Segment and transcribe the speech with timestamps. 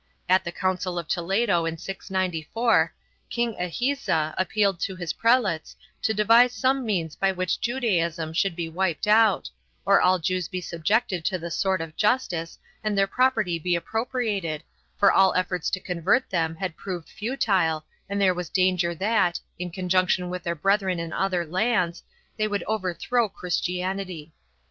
[0.27, 2.91] At the council of Toledo in 694,
[3.29, 8.67] King Egiza appealed to his prelates to devise some means by which Judaism should be
[8.67, 9.47] wiped out,
[9.85, 14.63] or all Jews be subjected to the sword of justice and their property be appropriated,
[14.97, 19.69] for all efforts to convert them had proved futile and there was danger that, in
[19.69, 22.01] conjunction with their brethren in other lands,
[22.37, 24.33] they would overthrow Christianity.